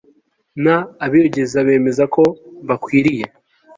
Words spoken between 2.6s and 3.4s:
bakwiriye